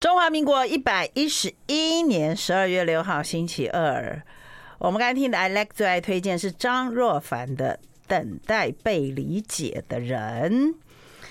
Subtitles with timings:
[0.00, 4.22] 中华民国一百一十一年十二月六号星期二，
[4.78, 10.72] 我们刚才听的 I like 最爱推荐是张若凡的《等待被理解的人》。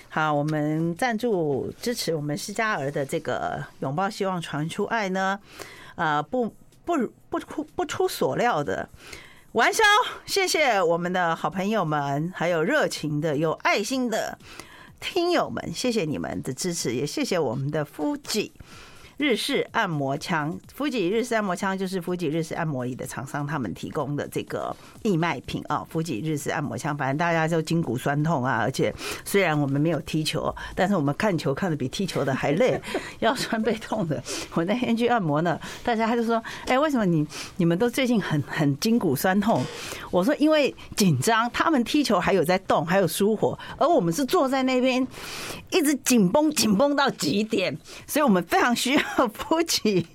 [0.10, 5.40] 好，我们赞助支持我们施加儿的这个拥抱希望传出爱呢，
[5.96, 6.54] 呃，不
[6.86, 6.96] 不
[7.28, 8.88] 不出不出所料的
[9.54, 9.84] 玩笑，
[10.28, 14.38] 谢谢我们的好朋友们，还有热情的有爱心的。
[15.00, 18.52] 听友们，谢谢你们的支持，也谢谢我们的夫吉
[19.20, 20.58] 日式按摩枪。
[20.74, 24.74] 福吉日式按摩枪就是福吉日式按摩椅的厂商，他们提供的这个
[25.04, 25.86] 义卖品啊。
[25.90, 28.96] 福吉日式按摩枪，反正大家就筋骨酸痛啊，而且
[29.26, 32.82] 虽然我们没有踢球，但是我们看球看的比踢球的还累，
[33.20, 34.24] 腰酸背痛的。
[34.54, 39.62] 我那天去按摩呢，大家他就说：“哎，为什么你你们都最近很很筋骨酸痛？”
[40.12, 45.06] 我说：“因为紧张，他们踢球还有在动，还有舒活，而我们是坐在那边
[45.72, 49.02] 一直紧绷紧绷到极点，所以我们非常需要。”
[49.34, 50.08] 夫吉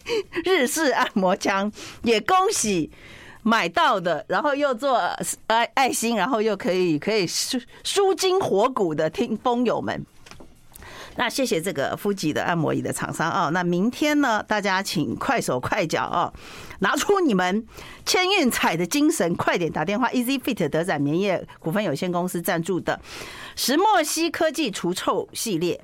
[0.45, 1.71] 日式按摩枪，
[2.03, 2.91] 也恭喜
[3.43, 4.97] 买到的，然后又做
[5.47, 10.05] 爱爱心，然后又可以可以舒舒筋活骨的听风友们。
[11.17, 13.51] 那谢谢这个夫吉的按摩椅的厂商哦。
[13.53, 16.33] 那明天呢，大家请快手快脚哦，
[16.81, 17.65] 拿出你们
[18.05, 20.09] 千运彩的精神，快点打电话。
[20.11, 23.01] Easy Fit 德展棉业股份有限公司赞助的
[23.55, 25.81] 石墨烯科技除臭系列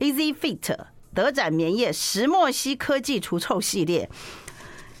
[0.00, 0.76] ，Easy Fit。
[1.14, 4.08] 德展棉业石墨烯科技除臭系列，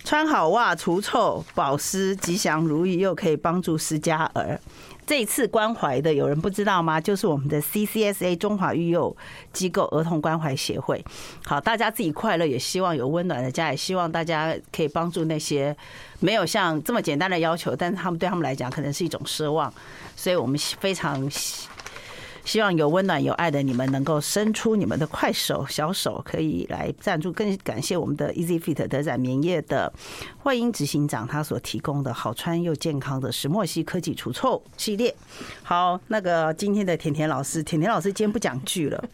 [0.04, 4.60] 穿好袜除臭保湿吉祥如意，又可以帮助施加儿。
[5.04, 7.00] 这一次关怀的有人不知道吗？
[7.00, 9.14] 就是我们的 CCSA 中华育幼
[9.52, 11.04] 机构儿童关怀协会。
[11.44, 15.76] 好，大家自己快乐，也希望有温暖的家，也希望大家可以帮助那些
[16.20, 19.72] 没有像这么简单的要求，但是他们对他们来讲可能是一种奢望，
[20.14, 21.28] 所以我们非常。
[22.44, 27.32] 希望有温暖有爱的你们能够伸出你们的快手小手，可以来赞助。
[27.32, 29.92] 更感谢我们的 Easy Fit 德展棉业的
[30.38, 35.14] 慧英执行长，他所提供的好穿又健康的石墨烯科技除臭系列。
[35.62, 39.04] 好，那个今天的甜甜老师，甜甜老师今天不讲剧了，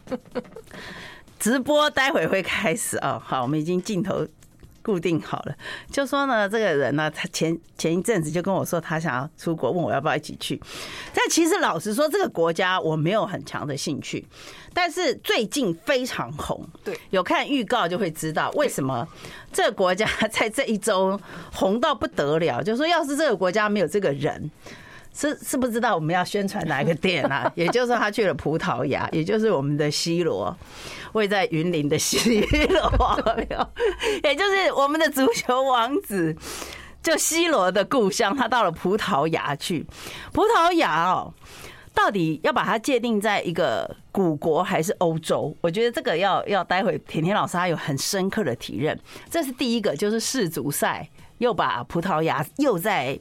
[1.39, 3.21] 直播待会会开始哦。
[3.25, 4.27] 好，我们已经镜头。
[4.89, 5.55] 固定好了，
[5.93, 10.59] 就说呢，这个人呢，他前前一阵子就跟我说，他想要出国，问我要不要一起去。
[11.13, 14.27] 但其实老实说，这个国家我没有很强的兴趣。
[14.73, 19.07] 但是最近非常红，对，有看预告就会知道为什么
[19.53, 21.21] 这个国家在这一周
[21.53, 22.63] 红到不得了。
[22.63, 24.51] 就说要是这个国家没有这个人。
[25.19, 27.51] 是是不知道我们要宣传哪个店啊？
[27.57, 30.57] 也就是说，他去了葡萄牙，也就是我们的西罗，
[31.13, 33.37] 位在云林的西罗，
[34.23, 36.37] 也就是我们的足球王子，
[37.03, 39.85] 就西罗的故乡，他到了葡萄牙去。
[40.33, 41.35] 葡萄牙哦，
[41.93, 45.53] 到底要把它界定在一个古国还是欧洲？
[45.61, 48.97] 我觉得这个要要待会甜甜老师他有很深刻的体认。
[49.29, 51.09] 这是第一个，就是世足赛
[51.39, 53.19] 又把葡萄牙又在。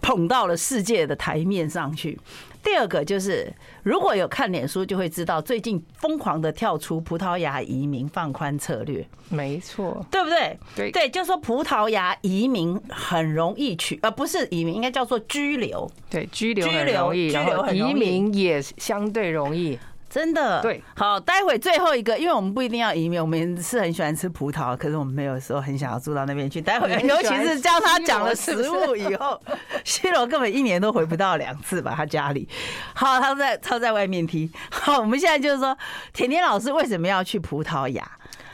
[0.00, 2.18] 捧到了世界的台面上去。
[2.60, 3.50] 第二个就是，
[3.84, 9.06] 如果有看脸书，就会知道最近疯狂的跳出葡萄牙移民放宽策略。
[9.30, 10.58] 没错，对不对？
[10.74, 15.88] 对对，就说葡萄牙移民很容易取，呃，不是移民，应该叫做居留。
[16.10, 19.78] 对，居留很容易，然后移民也相对容易。
[20.10, 26.62] 真的对，好，待会最后一个，因为我们不一定要移民，我们是很喜欢吃葡萄，可是我们没有说很想要住到那边去。
[26.62, 29.38] 待会，尤其是教他讲了食物以后
[29.84, 32.48] 西 罗根本一年都回不到两次吧，他家里。
[32.94, 34.50] 好，他在他在外面踢。
[34.70, 35.76] 好，我们现在就是说，
[36.12, 38.10] 甜甜老师为什么要去葡萄牙？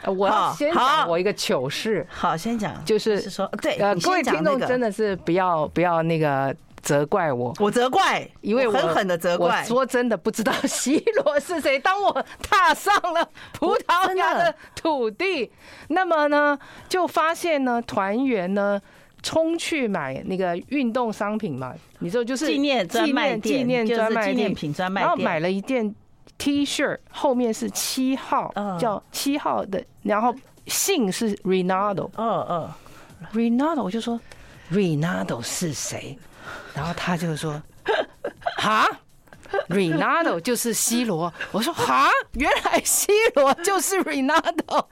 [0.07, 2.07] 我要先讲我一个糗事。
[2.11, 6.55] 好，先讲，就是说，对，呃，各位听众真的是不要不要那个。
[6.85, 9.61] 责怪我，我责怪，因为我狠狠的责怪。
[9.63, 11.79] 我说真的不知道 C 罗是谁。
[11.79, 13.29] 当我踏上了
[13.59, 15.51] 葡萄牙的土地，
[15.89, 16.59] 那么呢，
[16.89, 18.81] 就发现呢，团员呢
[19.23, 24.55] 冲去买那个运动商品嘛，你知道就是纪念纪念纪念专卖店，
[24.95, 25.95] 然后买了一件
[26.37, 30.35] T 恤，后面是七号，叫七号的，然后
[30.67, 32.71] 姓是 Ronaldo，嗯嗯
[33.33, 34.21] ，Ronaldo，我就说
[34.71, 36.19] Ronaldo 是谁？
[36.75, 37.63] 然后他就说
[38.59, 38.87] ：“哈
[39.69, 44.87] ，Ronaldo 就是 C 罗。”我说：“哈，原来 C 罗就是 Ronaldo。”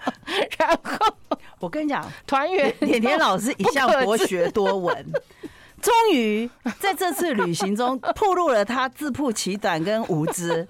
[0.58, 1.16] 然后
[1.58, 5.04] 我跟你讲，团员甜甜老师一向博学多闻。
[5.82, 6.48] 终于
[6.78, 10.64] 在这次旅行中，暴露了他自曝其短跟无知，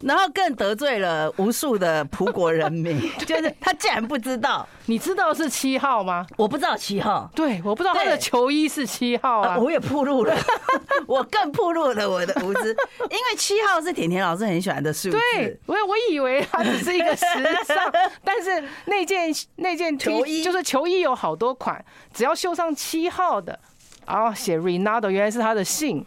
[0.00, 2.98] 然后更得罪了无数的葡国人民。
[3.26, 6.24] 就是他竟然不知道，你知道是七号吗？
[6.36, 9.58] 我不知道七号，对，我不知道他的球衣是七号啊。
[9.58, 10.36] 我也暴露了，
[11.06, 12.68] 我更暴露了我的无知，
[13.10, 15.18] 因为七号是甜甜老师很喜欢的数字。
[15.34, 17.26] 对，我我以为它只是一个时
[17.66, 17.92] 尚，
[18.22, 23.58] 但是那件那件球衣就是球衣有好多款，只要绣上七号的。
[24.06, 26.04] 然后写 Ronaldo 原来是他的姓，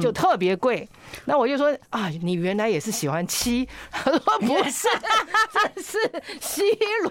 [0.00, 0.88] 就特别贵。
[1.24, 3.68] 那我就说啊，你原来也是喜欢七？
[3.90, 4.88] 他说 不是，
[5.74, 5.98] 这是
[6.40, 6.62] C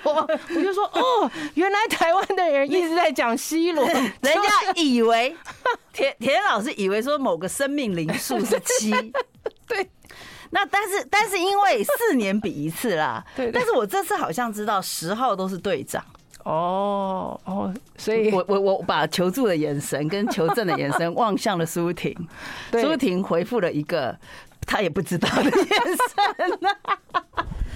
[0.04, 0.28] 罗。
[0.56, 5.36] 我就说哦，原来台湾的人一直在讲 C 罗， 人家以为
[5.94, 8.92] 田田老师以为说某个生命灵数是七，
[9.68, 9.89] 对。
[10.50, 13.51] 那但是但是因为四年比一次啦，对。
[13.51, 16.01] 但是我这次好像知道十号都是队长。
[16.48, 22.16] 哦哦，所以我我我把求助的眼神跟求证的眼神 望向了苏婷，
[22.72, 24.18] 苏婷回复了一个
[24.65, 26.59] 他也不知道的眼神。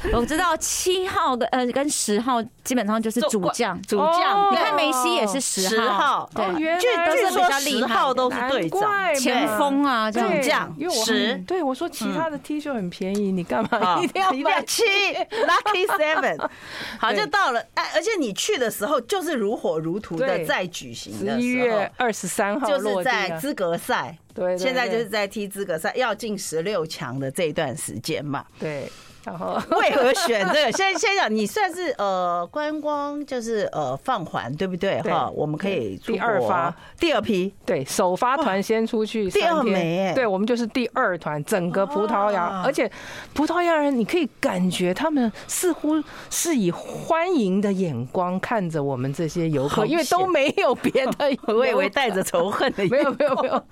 [0.13, 4.51] 我知道七号跟呃跟十号基本上就是主将，主将。
[4.51, 6.43] 你看梅西也是十号，对，
[6.79, 10.75] 据据说十号都是队长、前锋啊，主将。
[11.05, 16.49] 十，对我说其他的 T 恤很便宜，你干嘛一定要买七？Lucky Seven。
[16.97, 28.89] 好，就到了，哎，而且你去的时候就是如火如荼的在举行的，十一月二十三号就是在资格赛，对，现在就是在踢资格赛，要进十六强的这一段时间嘛，对。
[29.23, 29.59] 然后。
[29.79, 30.71] 为何选这个？
[30.71, 35.01] 先先讲，你算是呃观光，就是呃放缓，对不对？
[35.01, 36.73] 哈，我们可以第二发。
[36.99, 42.89] 第二批，对，首发团先出去，第二枚，对，我们就是第二团，整个葡萄牙，而且
[43.33, 53.63] 葡萄牙人，你可以感觉他们似乎是以欢迎的眼光看着我们这些游客，因为都没有别的， 我以为带着仇恨的，没有没有没有，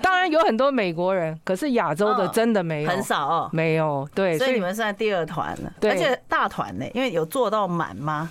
[0.00, 4.96] 当然有很多美国人，可是亚洲的真的没有，很少哦，没有，对，所以你们算。
[4.96, 8.30] 第二团了，而且大团呢，因为有做到满吗？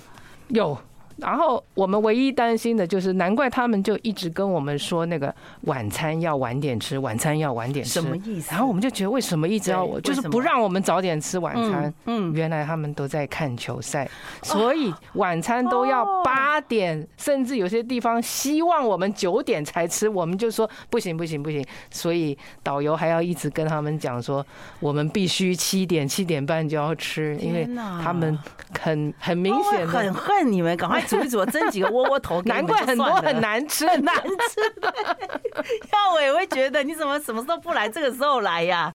[0.49, 0.77] 有。
[1.17, 8.51] 然后我们唯一担心的就是，难怪他们就一直跟我们说那个晚餐要晚点吃，晚餐要晚点吃，什么意思？
[8.51, 11.91] 然后我们就觉得为什么一直要我，就是不让我们早点吃晚餐？
[12.05, 14.07] 嗯，原来他们都在看球赛，
[14.43, 24.45] 所以晚餐都要八点，甚至有些地方希望我们九点才吃，我们就说不行不行不行，所以导游还要一直跟他们讲说，
[24.79, 27.67] 我们必须七点七点半就要吃，因为
[28.03, 28.37] 他们
[28.79, 31.06] 很很明显的很恨你们，赶快。
[31.07, 34.93] 煮一煮，蒸几个窝窝头，难怪很多很难吃，很难吃的。
[35.91, 37.89] 要我也会觉得，你怎么什么时候不来？
[37.89, 38.91] 这个时候来呀？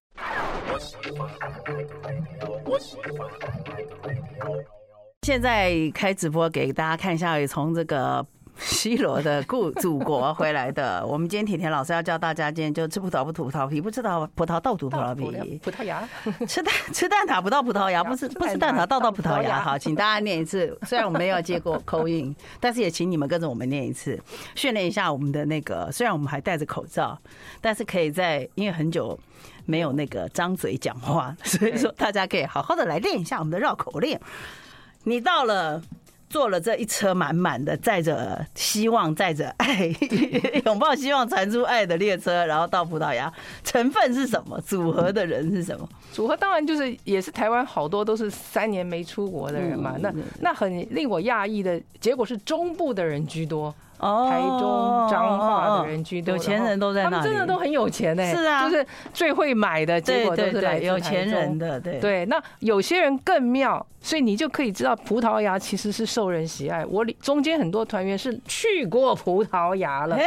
[5.23, 8.25] 现在开直播给大家看一下，也从这个。
[8.57, 16.07] C 罗的故祖国回来的，我们今天甜甜老师要教大家，今天就吃葡萄不吐葡萄皮，不吃到葡萄倒吐葡萄皮，葡萄牙
[16.47, 19.59] 吃蛋吃蛋挞不到葡萄牙，不吃不吃蛋挞倒 到葡萄牙。
[19.59, 24.19] 好，请大家念一次，虽然我们没有接过 call in，但是也请你们跟着我们念一次，
[24.55, 25.91] 训练一下我们的那个。
[25.91, 27.17] 虽然我们还戴着口罩，
[27.59, 29.19] 但是可以在因为很久
[29.65, 34.17] 没有那个张嘴讲话，所以说大家可以好好的来练一下我们的绕口令。
[35.03, 35.81] 你到了。
[36.33, 39.85] 坐了这一车满满的载着希望、载着爱、
[40.65, 43.31] 拥抱希望、传出爱的列车，然后到葡萄牙，
[43.63, 44.59] 成分是什么？
[44.61, 45.87] 组合的人是什么？
[46.11, 49.95] 组合当然就是也是台湾好多都是三年没出国的人嘛。
[49.99, 53.71] 那那很令我讶异的结果是中部的人居多。
[54.29, 58.23] 台中彰化的人居多，有钱人都在那里，他们真的都很有钱呢。
[58.33, 61.79] 是啊，就是最会买的结果都是来有钱人的。
[61.79, 66.85] 对对，那有些人更妙，所以你就可以知道葡萄牙其实是受人喜爱。
[66.85, 70.17] 我中间很多团员是去过葡萄牙了，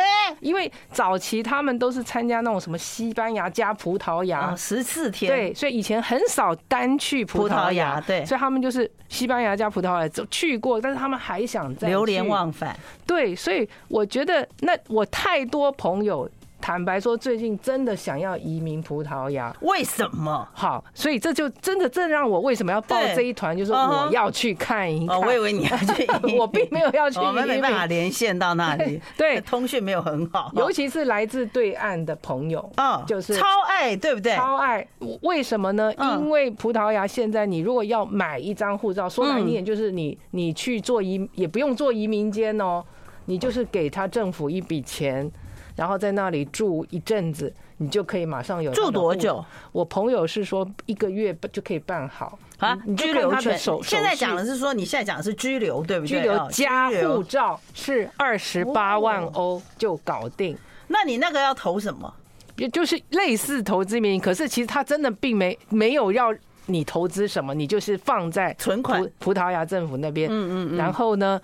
[0.40, 12.76] 因为早期他们都是参加那种什么西班牙加葡萄牙十四天，对，所以以前很少单去葡萄牙，对，所以他们就是西班牙加葡萄牙走去过，但是他们还想再流连忘返，
[13.06, 13.68] 对，所以。
[13.88, 16.28] 我觉得那我太多朋友。
[16.58, 20.48] 坦白说，最近真的想要移民葡萄牙，为什么？
[20.52, 25.20] 好，所以这就真的这让我为什么要报这一团，就是我要去看一看。
[25.20, 34.34] 我以为你要去， 我并没有要去，我们没办法连线到那里， 对，通讯没有很好，尤其是来自对岸的朋友，嗯，就是超爱，对不对？
[34.34, 34.84] 超爱，
[35.22, 35.92] 为什么呢？
[35.98, 42.82] 因为葡萄牙现在，你如果要买一张护照，说难听点，就是你你去做移，也不用做移民监哦，
[43.26, 45.30] 你就是给他政府一笔钱。
[45.76, 49.44] 然后在那里住一阵子，你就可以马上有住多久？
[49.72, 52.74] 我朋友是说一个月就可以办好啊。
[52.86, 56.08] 你居留权现在讲的是说，你现在讲的是拘留，对不对？
[56.08, 60.56] 拘留加护照是二十八万欧就搞定。
[60.88, 62.10] 那你那个要投什么？
[62.56, 70.30] 也就是类似投资名义，可是其实他真的并没没有要你投资什么，你就是放在存款葡萄牙政府那边。
[70.30, 70.76] 嗯嗯嗯。
[70.78, 71.38] 然后呢，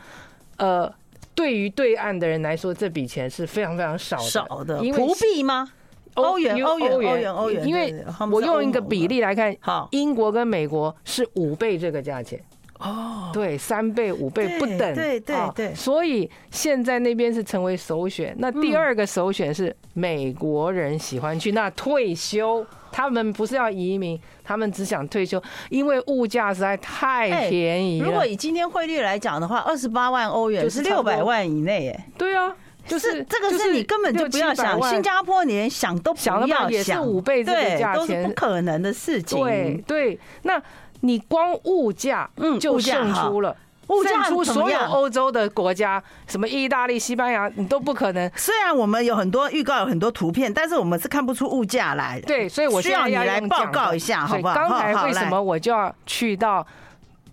[0.57, 0.91] 呃，
[1.35, 4.23] 对于对岸的人来说，这笔钱是非常非常少的。
[4.23, 4.85] 少的。
[4.85, 5.71] 因为葡币吗？
[6.15, 7.67] 欧元，欧元，欧元，欧元。
[7.67, 12.39] 因为我用一个比例来看，好，英国跟美国是五倍这个价钱。
[12.79, 18.35] 哦，对，三倍、五倍不等，对对对，所以现在那边是成为首选。
[18.39, 28.07] 那第二个首选是美国人喜欢去那退休，他们不是要移民，他们只想退休，因为物价实在太便宜了。
[28.07, 32.55] 如果以今天汇率来讲的话，二十八万欧元是六百万以内，哎，对啊，
[32.87, 39.43] 就是这个是你根本就不要想，新加坡你连想都不要想，也是五倍这个价钱，不可能的事情。
[39.43, 40.63] 对对，那。
[41.05, 43.57] 你光物价，嗯，就胜出了，
[43.89, 48.31] 物价所有欧洲的国家，什么意大利、西班牙，你都不可能。
[48.37, 52.27] 虽然我们有很多预告，有很多图片，但是我们是看不出物价来的。
[52.27, 54.55] 对，所以我需要你来报告一下，好不好？
[54.55, 56.67] 刚才为什么我就要去到？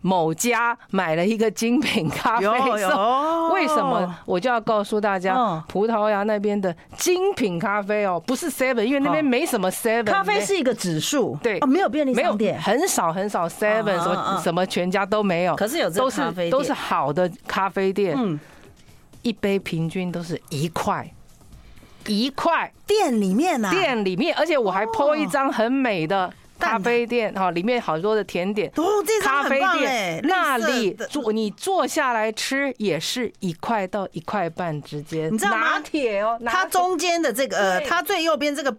[0.02, 2.48] 某家买了一个精品咖啡，
[3.54, 5.36] 为什么我就要告诉大家，
[5.68, 10.06] 葡萄牙那边的精品咖啡哦，不是 Seven，因为那边没什么 Seven。
[10.06, 15.56] 咖啡是一个指数，对，没有便利商店，很少很少 Seven，什么什么全家都没有。
[15.56, 18.40] 可是有这咖啡，都是好的咖啡店，嗯，
[19.22, 21.12] 一杯平均都是一块，
[22.08, 22.72] 一块。
[22.88, 26.34] 店里面啊，店里面，而且我还 po 一张很美的。
[26.60, 28.70] 咖啡店哈，里面好多的甜点。
[28.76, 35.34] 哦，这咖啡店那里坐你坐下来吃也是一块到一块半之间。
[35.34, 35.58] 你知道吗？
[35.58, 38.76] 拿铁哦，它中间的这个呃，它最右边这个。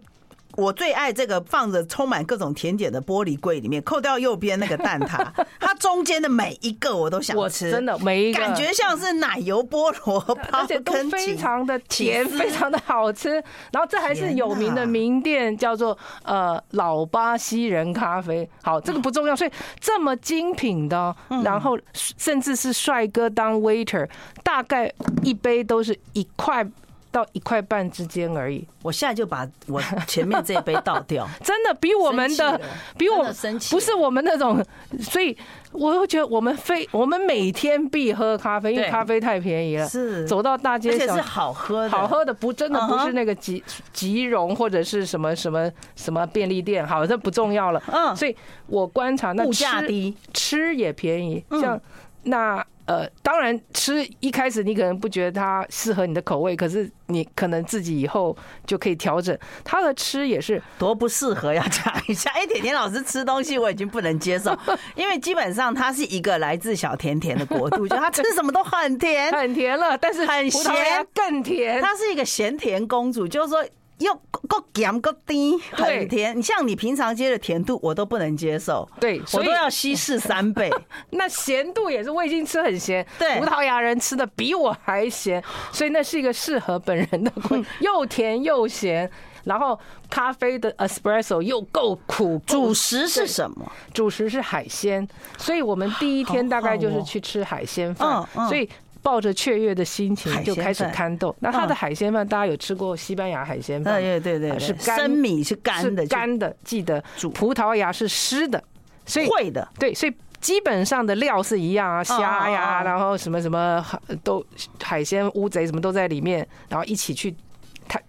[0.57, 5.25] 我最爱这个放着充满各种甜点的玻璃柜里面，扣掉右边那个蛋挞，
[5.59, 13.31] 它中间的每一个我都想吃，真的每一个感觉像是奶油菠萝包，而且都非常的甜， 非常的好吃。
[13.71, 18.49] 然后这还是有名的名店，叫做呃老巴西人咖啡。
[18.61, 24.07] 好，这个不重要，所以这么精品的，然后甚至是帅哥当 waiter，
[24.43, 24.91] 大概
[25.23, 26.65] 一杯都是一块。
[27.11, 31.27] 到一块半之间而已，我现在就把我前面这一杯倒掉。
[31.43, 32.59] 真的比我们的
[32.97, 33.23] 比我
[33.69, 34.63] 不是我们那种，
[35.01, 35.35] 所以
[35.73, 39.87] 我又觉得我们非我们每天必喝咖啡，因为咖啡太便宜了。
[39.87, 40.25] 是。
[40.25, 47.83] 走到大街上，好喝的，好喝的不真的不是那个吉吉荣或者是什么什么什么便利店，好，这不重要了。
[47.91, 48.33] 嗯，所以
[48.67, 51.79] 我观察那物价低，吃也便宜，像
[52.23, 52.65] 那。
[52.91, 59.37] 呃，当然吃一开始你可能不觉得它适合你的口味，可是你可能自己以后就可以调整。
[59.63, 62.29] 它的吃也是多不适合，要讲一下。
[62.31, 64.57] 哎，甜甜老师吃东西我已经不能接受，
[64.95, 71.81] 因为基本上它是一个来自小甜甜的国度，就它吃什么都很甜， 很甜了，但是很咸更甜。
[71.81, 73.65] 它是一个咸甜公主，就是说。
[74.01, 74.13] 又
[74.47, 76.37] 够咸够甜，很甜。
[76.37, 78.87] 你像你平常接的甜度，我都不能接受。
[78.99, 80.69] 对，我都要稀释三倍。
[81.11, 83.05] 那咸度也是，我已经吃很咸。
[83.17, 87.31] 对，葡萄牙人吃的比我还咸，所以那是一个适合本人的，
[87.79, 89.09] 又甜又咸。
[89.43, 92.39] 然后咖啡的 espresso 又够苦。
[92.45, 93.71] 主食是什么？
[93.91, 98.23] 主食是海鲜，所以我们第一天大概就是去吃海鲜饭。
[98.47, 98.69] 所以。
[99.03, 101.35] 抱着雀跃的心情就开始看豆。
[101.39, 103.99] 那它的海鲜饭，大家有吃过西班牙海鲜饭？
[103.99, 106.55] 对对对，是生米是干的，干的。
[106.63, 107.03] 记得
[107.33, 108.63] 葡萄牙是湿的，
[109.05, 109.67] 所以会的。
[109.79, 113.83] 对，所以基本上的料是一样啊，虾呀，然后什么什么
[114.23, 114.45] 都
[114.81, 117.35] 海鲜乌贼什么都在里面，然后一起去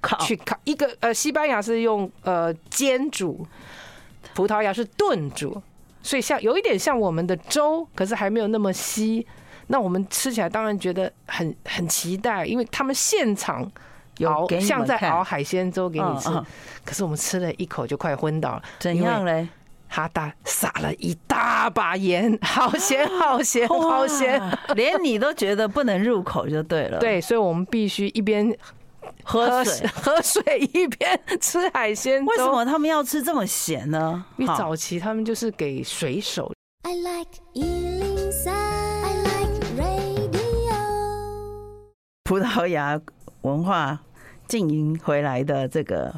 [0.00, 0.58] 烤去烤。
[0.64, 3.46] 一个呃，西班牙是用呃煎煮，
[4.34, 5.62] 葡萄牙是炖煮，
[6.02, 9.26] 所以像有一点像我们的粥，可是还没有那么稀。
[9.66, 13.70] 那我们吃起来当然觉得很很期待，因为他们现场
[14.24, 16.28] 熬像在熬海鲜粥给你吃，
[16.84, 18.62] 可是我们吃了一口就快昏倒了。
[18.78, 19.48] 怎样嘞？
[19.88, 24.40] 哈达撒了一大把盐，好咸好咸 好咸，
[24.74, 26.98] 连你都觉得不能入口就对了。
[26.98, 28.56] 对，所以我们必须一边
[29.22, 30.42] 喝水喝水
[30.72, 32.24] 一边吃海鲜。
[32.24, 34.24] 为什么他们要吃这么咸呢？
[34.38, 36.50] 因为早期他们就是给水手。
[36.84, 37.30] I like
[42.24, 43.00] 葡萄牙
[43.42, 43.98] 文化
[44.46, 46.14] 经营回来的这个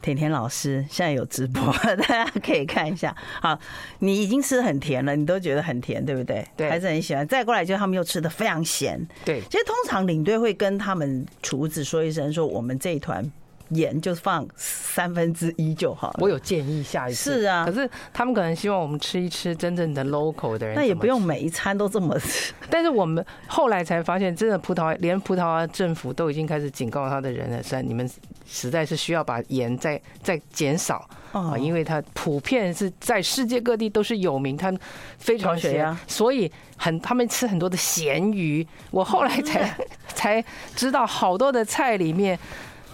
[0.00, 1.72] 甜甜老师现在有直播，
[2.06, 3.14] 大家可以看一下。
[3.42, 3.58] 好，
[3.98, 6.46] 你已经吃的很甜了，你都觉得很甜，对不对？
[6.56, 7.26] 对，还是很喜欢。
[7.26, 9.04] 再过来就他们又吃的非常咸。
[9.24, 13.28] 对，其实通常领队会跟他们厨子说一声，说我们这一团
[13.70, 16.18] 盐就放三分之一就好了。
[16.20, 17.40] 我有建议下一次。
[17.40, 20.76] 是啊，可是他们可能希望我们吃一吃真正的 local 的人。
[20.76, 22.52] 那也不用每一餐都这么吃。
[22.70, 28.08] 但是我们后来才发现，真的葡萄牙连葡萄牙政府都已经开始警告他的人了，说你们
[28.46, 34.72] 实在是需要把盐再再减少啊，因为它普遍是在世界各地都是有名，它
[35.18, 38.66] 非常咸，所以很他们吃很多的咸鱼。
[38.90, 39.76] 我后来才
[40.14, 40.44] 才
[40.74, 42.38] 知道，好多的菜里面。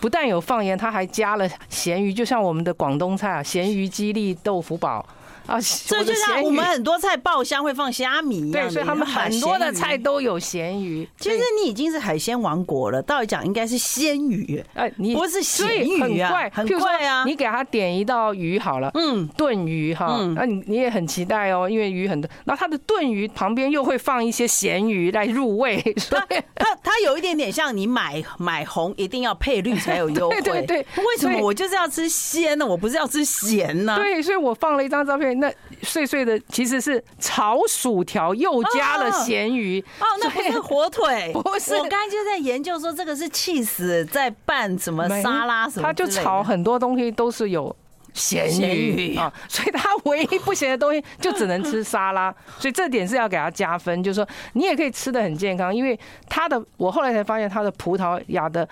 [0.02, 5.06] 不但有放盐，它还加了咸鱼，就像我们的广东菜啊，咸鱼鸡粒豆腐煲。
[5.46, 11.08] 啊，这就像我们很多菜爆香会放虾米一样，对，所以他们很多的菜都有咸鱼。
[11.18, 17.24] 其实你已经是海鲜王国了，道理讲应该是鲜鱼，哎，你不是咸鱼啊，很怪啊。
[17.26, 30.78] 你给他点一道鱼好了，嗯，炖鱼哈，那你你也很期待哦，因为鱼很多，然后他的炖鱼旁边又会放一些咸鱼来入味， 所以它它有一点点像你买买红一定要配绿才有优惠， 对对。
[30.78, 32.64] 为什么我就是要吃鲜呢？
[32.64, 33.96] 我不是要吃咸呢？
[33.96, 35.31] 对，所以我放了一张照片。
[35.34, 41.74] 那碎碎的其实是炒薯条，又加了咸鱼哦，那不是火腿， 不是。
[41.74, 47.74] 我刚才就在研究说这个是气死在拌什么沙拉什么，他就炒很多东西都是有
[48.14, 55.98] 咸鱼啊，所以他唯一不咸的东西就只能吃沙拉，所以这点是要给他加分，就是说你也可以吃的很健康，因为
[56.28, 58.68] 他的我后来才发现他的葡萄牙的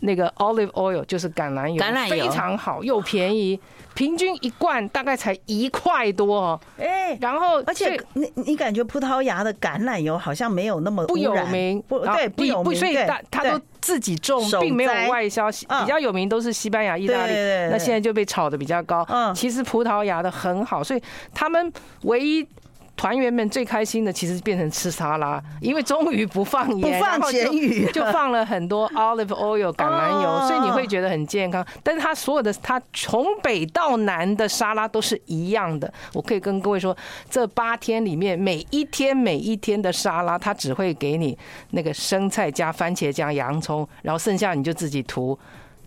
[0.00, 2.24] 那个 olive oil 就是橄榄油，橄榄油。
[2.24, 3.60] 非常好又便宜。
[3.94, 17.32] 平均一罐大概才一块多哦，哎，然后而且你你感觉葡萄牙的橄榄油好像没有那么不有名，不对不有名，所以他他都自己种，并没有外销，比较有名都是西班牙、意大利，
[17.72, 19.04] 那现在就被炒的比较高。
[19.08, 19.34] 嗯。
[19.34, 21.02] 其实葡萄牙的很好，所以
[21.34, 22.46] 他们唯一。
[22.98, 31.64] 团员们最开心的其实变成吃沙拉，因为终于不放盐，不放咸鱼， 就放了很多 olive oil 橄榄油，所以你会觉得很健康。
[31.84, 35.90] 但是它所有的它从北到南的沙拉都是一样的。
[36.12, 36.94] 我可以跟各位说，
[37.30, 41.38] 这八天里面每一天每一天的沙拉，它只会给你
[41.70, 45.38] 那个生菜加番茄加洋葱，然后剩下你就自己涂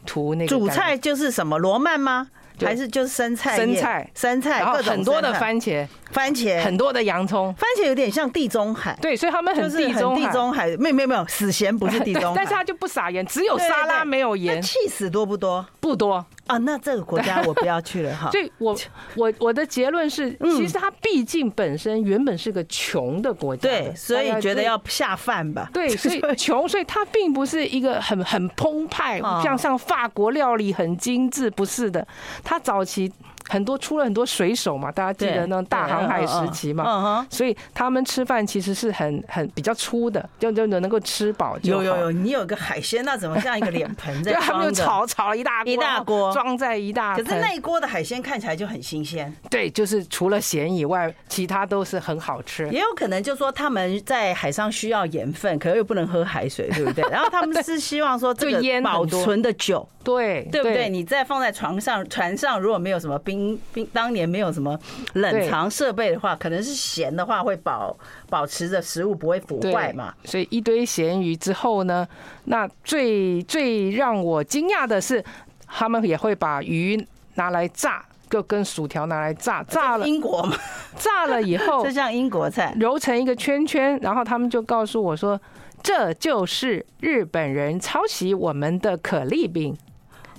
[0.06, 0.48] 涂那个。
[0.48, 2.30] 主菜就是什么罗曼吗？
[2.66, 6.62] 还是就是生菜，生菜，生菜，然后很多的番茄，番茄。
[6.62, 14.62] 很多的洋葱，番茄有点像地中海，对，所以他们很地中地中海，没有没有没有，死咸不是 地中海，但是他就不撒盐，只有沙拉没有盐。
[14.62, 15.66] 气死多不多？
[15.80, 16.26] 不多。
[16.48, 18.30] 啊，那这个国家我不要去了哈。
[18.32, 18.78] 所以我
[19.16, 25.70] 我我的结论是，其实它毕竟本身原本是个穷的国家，对，所以觉得要下饭吧。
[25.74, 32.06] 对，所以穷，所以它并不是一个很很澎湃，像像法国料理很精致，不是的。
[32.52, 33.10] 他早期
[33.50, 41.58] 很多出了很多水手嘛，大家记得那种大航海时期嘛，所以他们吃饭其实是很很比较粗的，就就能够吃饱。
[41.64, 44.44] 有有有，你有个海鲜，那怎么像一个脸盆在 装？
[44.44, 47.16] 他们就炒炒了一大一大锅，装在一大。
[47.16, 49.34] 可是那一锅的海鲜看起来就很新鲜。
[49.50, 52.70] 对，就是除了咸以外，其他都是很好吃。
[52.70, 57.04] 也有可能就是说他们在海上需要盐分，可是又不能喝海水，对不对？
[57.12, 60.90] 然后他们是希望说这个保存的久，对对不对？
[60.90, 64.78] 你再放在床上船上，如果没有什么冰冰，当年没有什么
[65.14, 67.96] 冷藏设备的话，可能是咸的话会保
[68.30, 70.14] 保持着食物不会腐坏嘛。
[70.26, 72.06] 所以一堆咸鱼之后呢，
[72.46, 75.24] 那最最让我惊讶的是，
[75.66, 80.58] 他们也会把鱼拿来炸，就跟薯条拿来炸，炸了英国嘛，
[80.98, 85.40] 炸了以后， 就像英国菜，揉成一个圈圈，然后他们就告诉我说，
[85.82, 89.78] 这就是日本人抄袭我们的可丽饼。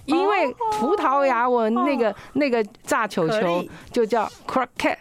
[0.05, 4.97] 因为葡萄牙文那个那个炸球球就叫 croquette，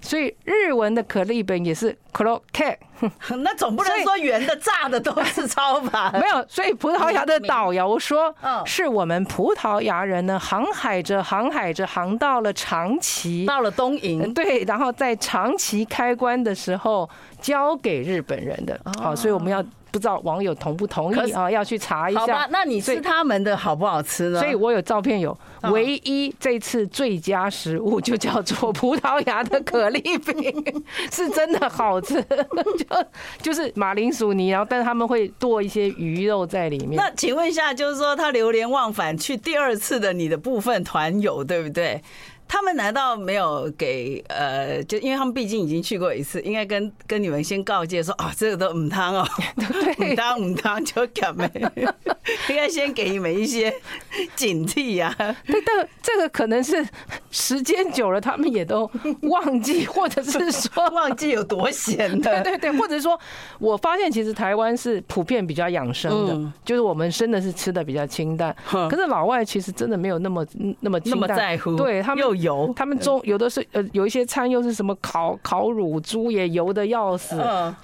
[0.00, 2.76] 所以日文的可丽饼也是 croquette。
[3.42, 6.10] 那总不能说圆的炸的都是抄吧？
[6.18, 17.08] 没有，所以葡萄牙的导游说，是我们葡萄牙人呢航海着航海着航到了长崎，到了东瀛，对，然后在长崎开关的时候
[17.40, 18.80] 交给日本人的。
[18.98, 19.62] 好，所以我们要。
[19.94, 21.48] 不知道网友同不同意啊？
[21.48, 22.20] 要去查一下。
[22.20, 24.40] 好吧，那你吃他们的好不好吃呢？
[24.40, 25.38] 所以我有照片，有
[25.70, 30.74] 唯一这次最佳食物就叫做葡萄牙的可丽饼，
[31.12, 32.20] 是真的好吃。
[32.76, 33.06] 就
[33.40, 36.96] 就是马铃薯泥，然后但是他们会剁一些鱼肉在里面。
[36.96, 42.02] 那请问一下，就是说他流连忘返去第二次的你的部分团友，对不对？
[42.46, 49.26] 他们难道没有给呃，就因为他们毕竟已经去过一次，应该跟跟你们先告诫说啊，这个都唔汤哦，
[49.98, 51.50] 唔汤唔汤就干没，
[52.48, 53.74] 应该先给你们一些
[54.36, 55.14] 警惕呀。
[55.46, 56.86] 对，但这个可能是
[57.30, 58.90] 时间久了，他们也都
[59.22, 62.42] 忘记，或者是说 忘记有多咸的。
[62.42, 63.18] 对对对，或者说，
[63.58, 70.46] 我发现其实台湾是普遍比较养生的，就是我们生的是吃的比较清淡，可是老外其实真的没有那么
[70.80, 77.36] 那么那么在乎，对他们又油，他们中有的是呃有一些餐又是什么烤烤乳猪也油的要死，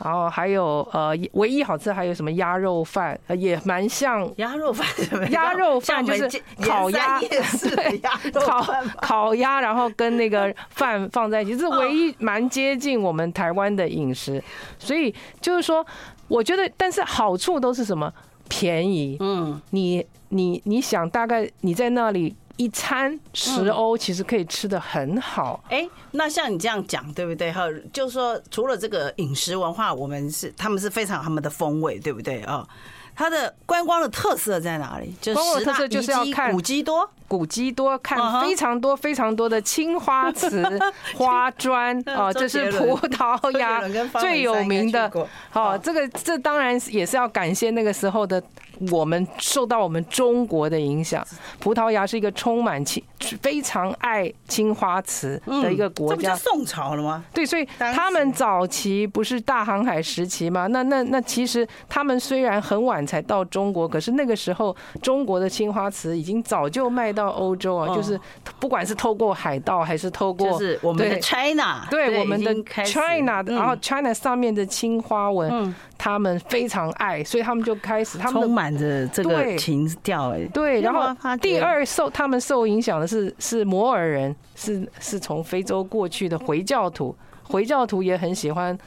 [0.02, 4.30] 然后还有呃唯一好吃还有什么鸭肉饭，也蛮像。
[4.36, 7.98] 鸭肉饭什么，鸭肉饭就是烤鸭， 对，
[8.32, 8.66] 烤
[9.00, 14.42] 烤鸭，然后跟那个饭放在一起，是唯一蛮接近我们台湾的饮食，
[14.78, 15.84] 所以就是说，
[16.28, 18.12] 我觉得，但是好处都是什么？
[18.48, 22.34] 便宜，嗯，你你你想，大概你在那里。
[22.60, 25.64] 一餐十欧，其实可以吃的很好。
[25.70, 27.50] 哎，那像你这样讲，对不对？
[27.50, 32.42] 哈，就是说，除了这个饮食文化，我们是他们是非常有他们的风味，对不对？
[32.42, 32.68] 哦，
[33.16, 35.14] 它的观光的特色在哪里？
[35.32, 40.66] 观光的特色就是要看古迹多，古籍多，看非常多非常多的青花瓷、
[41.16, 43.80] 花砖啊， 这是葡萄牙
[44.18, 45.08] 最有名的。
[45.50, 48.42] 好，这个这当然也是要感谢那个时候的。
[48.90, 51.22] 我们受到我们中国的影响，
[51.58, 53.02] 葡萄牙是一个充满青、
[53.42, 56.30] 非常爱青花瓷的一个国家。
[56.30, 57.22] 这不是宋朝了吗？
[57.34, 60.66] 对，所以他们早期不是大航海时期吗？
[60.68, 67.94] 那那那其实他们虽然很晚才到中国，可是那个时候中国的青花瓷已经早就卖到欧洲啊。
[67.94, 68.18] 就是
[68.58, 72.54] 不管是透过海盗还是透过，就是我们的 China，对我们的
[72.84, 88.78] China，然后 China 上面的青花纹，他们非常爱，所以他们就开始他们充满着这个情调哎，对，然后第二受他们受影响的是是摩尔人，是是从非洲过去的回教徒，回教徒也很喜欢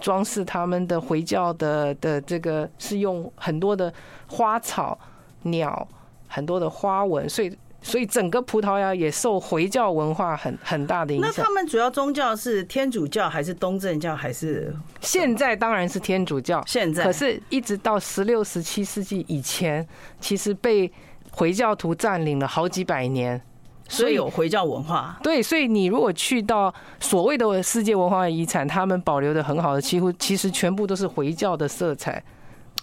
[0.00, 3.92] 装饰他们的回教的的这个是用很多的
[4.26, 4.98] 花草
[5.42, 5.86] 鸟
[6.26, 7.56] 很多的花纹，所以。
[7.86, 11.32] 所以整个葡萄牙也受回教文化很很大的影响。
[11.36, 14.74] 那他们主要宗教是天主教还是东正教还是？
[15.00, 16.60] 现在当然是天主教。
[16.66, 19.86] 现在，可是一直到十六、十七世纪以前，
[20.20, 20.90] 其实被
[21.30, 23.40] 回教徒占领了好几百年，
[23.88, 25.16] 所以有回教文化。
[25.22, 32.20] 对，所以你如果去到所谓的世界文化遗产，他们保留的很好的，几乎其实全部都是回教的色彩，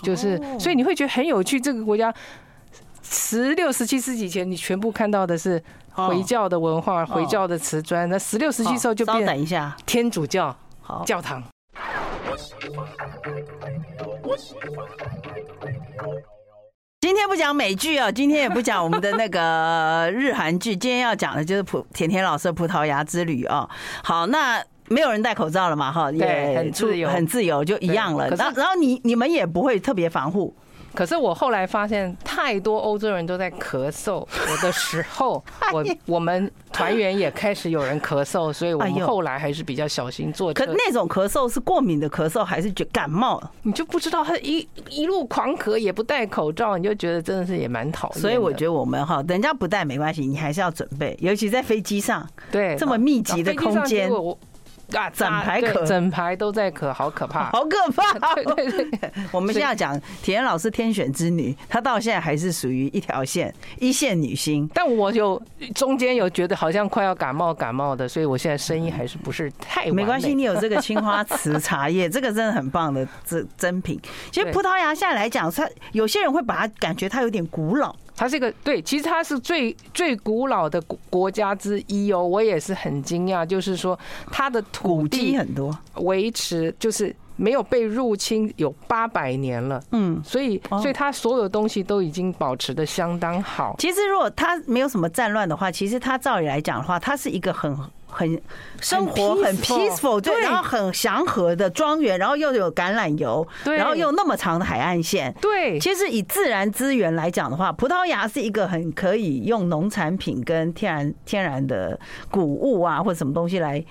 [0.01, 2.13] 就是所以你会觉得很有趣，这个国家。
[3.03, 5.61] 十六、十七世纪前，你全部看到的是
[5.91, 8.09] 回教的文化、回教的瓷砖。
[8.09, 10.55] 那十六、十七时候就变，等一下，天主教
[11.05, 11.43] 教堂。
[17.01, 23.69] 今天不讲美剧啊，今天也不讲我们的那个日韩剧，今天要讲的就是葡甜甜老师的葡萄牙之旅啊。
[24.03, 25.91] 好，那没有人戴口罩了嘛？
[25.91, 28.29] 哈，也很自由，很自由，就一样了。
[28.29, 30.55] 然后，然后你你们也不会特别防护。
[30.93, 40.53] 可是我后来发现，太多欧洲人都在咳嗽，我的时候 我我们团员也开始有人咳嗽，所以我们后来还是比较小心做。
[40.53, 43.41] 可那种咳嗽是过敏的咳嗽，还是觉感冒？
[43.63, 48.19] 你就不知道他一一路狂咳也不戴口罩，你就觉得真的是也蛮讨厌。
[48.21, 54.11] 所以我觉得我们哈，人家不戴没关系，你还是要准备，尤其在飞机上，对这么密集的空间。
[54.93, 58.35] 啊， 整排可，整排都在咳，好可怕， 好可怕。
[58.35, 64.69] 对 对对，我们现在讲甜甜老师天选之女，她到现在还是属于一条线一线女星。
[64.73, 65.41] 但我就
[65.75, 70.33] 中间有觉得好像快要感冒感冒的，所以我现在声音还是不是太没关系。
[70.33, 73.99] 你有这个青花瓷茶叶，这个真的很棒的这珍品。
[74.31, 77.95] 其实葡萄牙现在来讲，它有些人会把它感觉它有点古老。
[78.15, 83.97] 它是一个对，其实它是最最古老的国家之一哦，我也是很惊讶，就是说
[84.31, 93.75] 它的土地很多，维持就是没有被入侵有八百年了，嗯，所以所以它所有东西都已经保持的相当好。
[93.79, 97.75] 其实如果它没有什么战乱的话，其实它照理来讲的话，它是一个很。
[98.13, 98.41] 很
[98.79, 105.79] 生活很 peaceful，对，然后很祥和的庄园，然后又有橄榄油，对，然后又那么长的海岸线，对。
[105.79, 111.99] 其实以自然资源来讲的话，葡萄牙是一个很可以用农产品跟天然天然的
[112.29, 113.83] 谷物啊，或者什么东西来，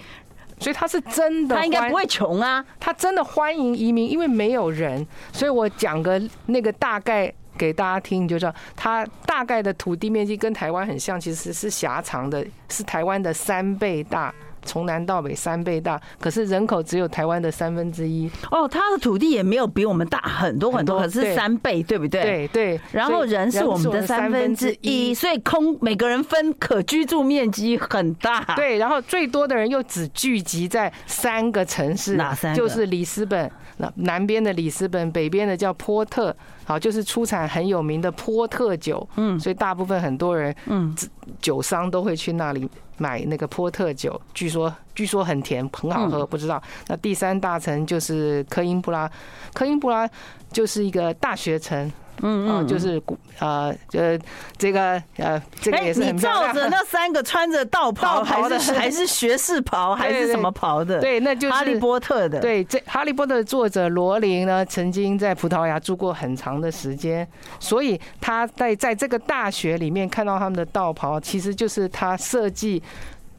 [0.58, 7.32] 所以他是真的，他应该不会穷啊，他真的欢迎移民，因为没有人，所以我讲个那个大概。
[7.56, 14.34] 给大家听，你就知道它大概的土地面积跟台湾很像，其实是狭长的，是台湾的三倍大。
[14.64, 18.30] 从南到北三倍大，可是人口只有台湾的三分之一。
[18.48, 22.22] 哦，它的土地也没有比我们大很多很多，可是三倍，对不对？
[22.22, 22.80] 对对。
[22.92, 28.54] 然后人是我们的三分之一，所以空每个人分可居住面积很大。
[28.54, 32.56] 对，然后最多的人又只聚集在三个城市，哪三个？
[32.56, 33.50] 就是里斯本，
[33.96, 36.34] 南边的里斯本，北边的叫波特。
[36.64, 40.94] 好，就是出产很有名的波特酒，嗯，所以大部分很多人，嗯，
[41.40, 46.62] 酒商都会去那里买那个波特酒，据说据说很甜，很好喝，不知道。
[46.86, 49.10] 那第三大城就是科因布拉，
[49.52, 50.08] 科因布拉
[50.52, 51.90] 就是一个大学城。
[52.20, 54.18] 嗯嗯，就是古呃呃，
[54.56, 56.54] 这个呃，这个也是很漂亮。
[56.54, 61.00] 你照着那三个穿着道袍，还是 还是学士袍，还是什么袍的？
[61.00, 62.40] 对，那就是哈利波特的。
[62.40, 67.26] 对，这哈利波特的作者罗琳呢，曾经在葡萄牙住过很长的时间，
[67.58, 72.82] 所以他在在这个大学里面看到他们的道袍，其实就是他设计。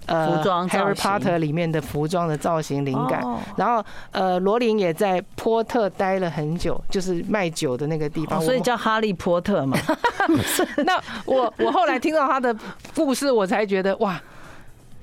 [0.06, 3.24] 呃，服装 Harry Potter 里面的服装的造型灵感，
[3.56, 9.78] 然后呃，罗琳也在波特待了很久，就是卖酒的那个地方，所以叫哈利波特嘛。
[10.86, 12.56] 那我我后来听到他的
[12.96, 14.22] 故事，我才觉得哇，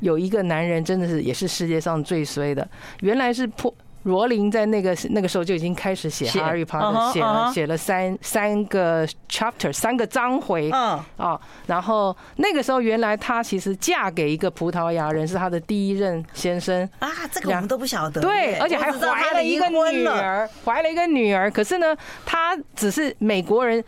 [0.01, 2.69] 有一个男人真的是也是世界上最衰的，
[3.01, 3.73] 原来是波。
[4.05, 10.71] 罗琳在那个那个时候就已经开始写《哈利波特》，写了写了三三个 chapter，三个章回。
[10.73, 17.09] 嗯啊，然后那个时候原来她其实嫁给一个葡萄牙人，是她的第一任先生啊。
[17.31, 18.21] 这个我们都不晓得。
[18.21, 21.51] 对，而且还怀了一个女儿，怀了一个女儿。
[21.51, 23.85] 可是呢，她只是美国人。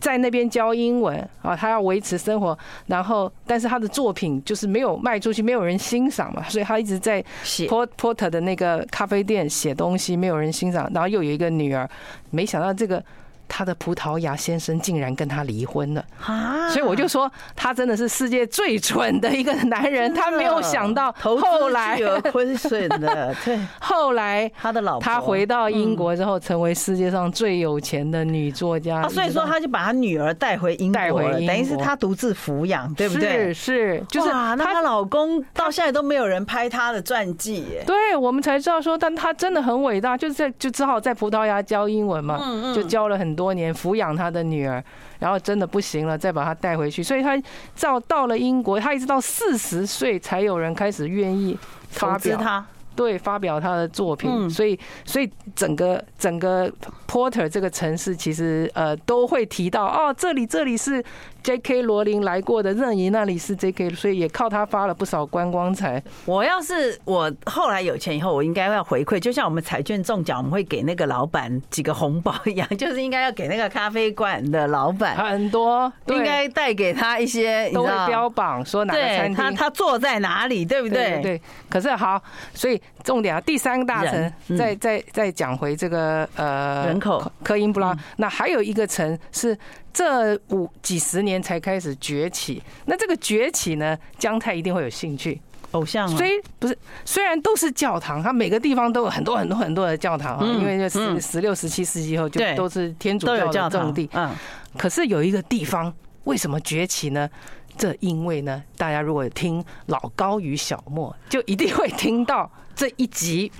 [0.00, 11.88] 在那边教英文啊，他要维持生活，然后但是他的作品就是没有卖出去，没有人欣赏嘛，所以他一直在写 Porter 的那个咖啡店写东西，没有人欣赏，然后又有一个女儿，
[12.30, 13.04] 没想到这个。
[13.52, 16.70] 他的葡萄牙先生竟然跟他离婚了啊！
[16.70, 20.14] 所以我就说他真的是世界最蠢的一个男人。
[20.14, 23.58] 他没有想到后来亏损的， 对。
[23.80, 29.08] 后来他的老婆他回到英国之后，成为世界上最有钱的女作家。
[29.08, 33.52] 所以说他就把他女儿带回英国，等于是他独自抚养，对不对？
[33.52, 37.66] 是是，就是那她老公到现在都没有人拍他的传记。
[37.84, 42.38] 对，我们才知道说，但他真的很伟大，就是在就只好在葡萄牙教英文嘛，
[42.74, 43.39] 就教了很多。
[43.40, 44.84] 多年抚养他的女儿，
[45.18, 47.02] 然后真的不行了，再把她带回去。
[47.02, 47.40] 所以他
[47.80, 51.56] 到到了英国，他一直到四十岁才有人开始愿意
[51.88, 54.50] 发表他，对，发表他的作品。
[54.50, 56.70] 所以，所以整个整个
[57.08, 61.02] Porter 这个城市其实呃都会提到哦，这里这里是。
[61.42, 61.82] J.K.
[61.82, 66.02] 罗琳来过的任意那里是 J.K.，所以也靠他发了不少观光财。
[66.26, 81.20] 我要是我后来有钱以后，我应该要回馈，就像我们彩券中奖，我们会给那个老板几个红包一样，就是应该要给那个咖啡馆的老板很多，应该带给他一些，都会标榜说哪个餐厅，他他坐在哪里，对不对？
[81.22, 81.42] 对。
[81.68, 82.22] 可是好，
[82.52, 89.56] 所以重点啊，第三个大城，再再再讲回这个呃人口科英布拉，那还有一个城是。
[89.92, 95.40] 这五几十年才开始崛起，那这个崛起呢，姜太一定会有兴趣。
[95.72, 104.10] 偶像，虽不是，虽然都是教堂，它每个地方都有很多很多很多的教堂啊，因为十十六、十七世纪后就都是天主教的重地。
[104.12, 104.34] 嗯，
[104.76, 105.92] 可是有一个地方
[106.24, 107.30] 为什么崛起呢？
[107.76, 113.52] 这因为呢，大家如果听老高与小莫，就一定会听到这一集，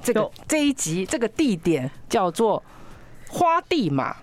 [0.00, 2.62] 这个这一集这个地点叫做
[3.28, 4.16] 花地玛。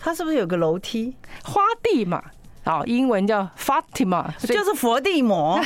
[0.00, 1.14] 它是不是有个楼梯？
[1.44, 2.22] 花地嘛，
[2.64, 5.60] 好，英文叫 Fatima，就是佛 地魔。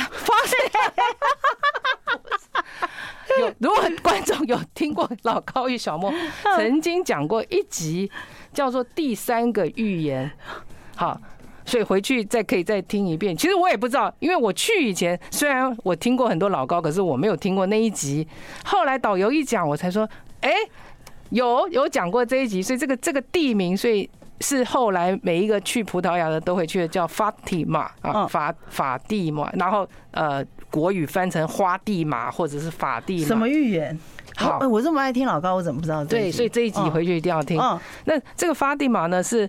[3.41, 6.13] 有，如果观众有听过老高与小莫
[6.57, 8.11] 曾经讲过一集，
[8.53, 10.31] 叫做《第三个预言》。
[10.95, 11.21] 好，
[11.65, 13.37] 所以回去再可以再听一遍。
[13.37, 18.29] 其实我也不知道，因为我去以前虽然我听过很多老高，可是我没有听过那一集。
[18.65, 20.09] 后来导游一讲，我才说，
[20.43, 20.53] 哎，
[21.31, 24.09] 有有讲过这一集，所以这个这个地名，所以。
[24.41, 33.27] 是后来每一个去葡萄牙的都会去的，叫法蒂玛啊，法法蒂玛，然后呃国语翻成花地玛或者是法蒂玛。
[33.27, 33.99] 什么预言？
[34.37, 36.05] 好，我这么爱听老高，我怎么不知道？
[36.05, 37.59] 对，所以这一集回去一定要听。
[38.05, 39.49] 那这个法蒂玛呢，是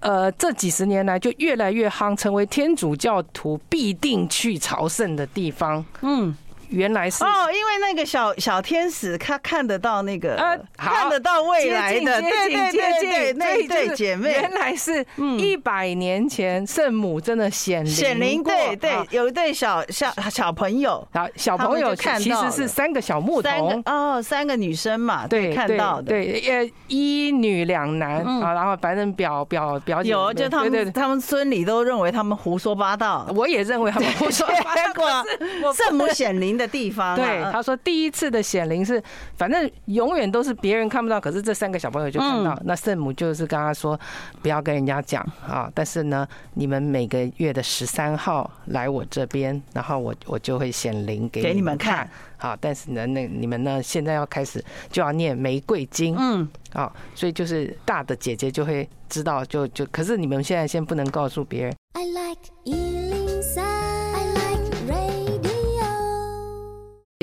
[0.00, 5.84] 呃这几十年来就越来越夯，成为天主教徒必定去朝圣的地方。
[6.02, 6.36] 嗯。
[6.70, 14.32] 原来是哦，因为那个小小天使他看得到那个，呃，看得到未来的，对对对对，那对姐妹。
[14.32, 15.04] 原来是
[15.38, 23.82] 一百年前圣母真的显显灵过，对对，有一对小小小朋友，然后小朋友看其实是三个小牧童。
[23.86, 35.24] 哦，三个女生嘛，对，看到的，对，呃，一女两男啊，然后反正表表表姐有，就他们他们村里都认为他们胡说八道，我也认为他们胡说八道，
[35.72, 36.55] 圣母显灵。
[36.56, 37.14] 灵的地方。
[37.14, 39.02] 对，他说第一次的显灵是，
[39.36, 42.58] 反正永远都是别人看不到，可是这三个小朋友就看到。
[42.64, 43.98] 那圣母就是跟他说，
[44.40, 52.08] 不要跟人家讲啊，但是呢，你们每个月的十三号来我这边，然后我我就会显灵给你们看。
[52.38, 61.74] 好，但是呢，那你们呢，现在要开始就要念玫瑰经，嗯，啊，所以就是大的姐姐就会知道，就就，可是你们现在先不能告诉别人。
[61.94, 62.42] I like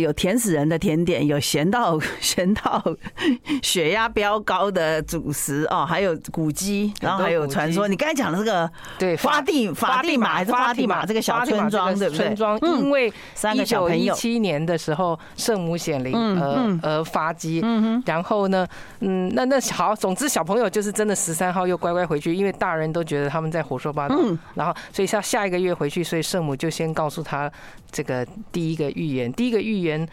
[0.01, 2.83] 有甜死人的甜点，有咸到咸到
[3.61, 7.87] 血压飙高的主食哦，还有古鸡，然后还有传说。
[7.87, 12.25] 你刚才讲的这个对法蒂法地马还是法蒂玛这个小村庄对不对？
[12.25, 17.63] 村庄因为三个小朋友一九一七年的时候圣母显灵而而发迹，
[18.07, 18.67] 然后呢，
[19.01, 24.17] 嗯，那那好，总之小朋友就是真的十三号又乖乖回去，因为大人都觉得他们在胡说八道，
[24.55, 27.51] 然后所以下下一个月回去，所以圣母就先告诉他
[27.91, 30.07] 这个第一个预言，第一个预言。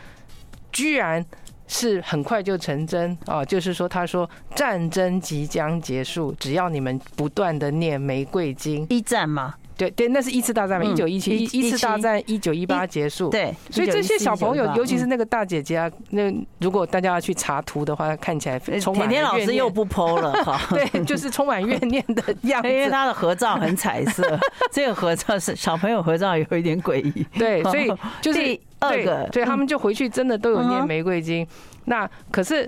[0.72, 1.24] 居然
[1.66, 3.44] 是很快就成真啊！
[3.44, 8.86] 就是说，他说战争即将结束，只要你们不断的念玫瑰经。
[8.88, 9.54] 一战吗？
[9.80, 13.30] 对对，那是一次大战嘛，一九一七一一次大战一九一八结束。
[13.30, 19.08] 对，所以这些小朋友，尤其是那个大姐姐啊，那如果大家要去查图的话，看起来充满。
[19.08, 22.68] 甜甜老师又不 po 了哈， 对，就是充满怨念的 样子。
[22.68, 24.38] 因为他的合照很彩色，
[24.70, 27.26] 这个合照是小朋友合照，有一点诡异。
[27.38, 27.90] 对，所以
[28.20, 28.60] 就是。
[28.82, 31.46] 二个，对，他们就回去真的都有念玫瑰经。
[31.84, 32.66] 那可是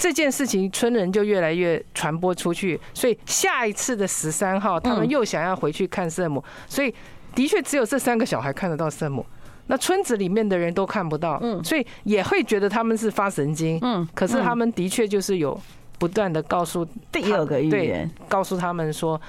[0.00, 6.92] 这件事情，村人就越来越传播出去，所以下一次的十三号，他们又想要回去看圣母，所以
[7.34, 9.26] 的确只有这三个小孩看得到圣母，
[9.66, 13.78] 那村子里面的人都看不到，所以也会觉得他们是发神经。
[13.82, 15.60] 嗯，可是他们的确就是有
[15.98, 16.82] 不断的告诉
[17.12, 19.20] 第二个预言，告诉他们说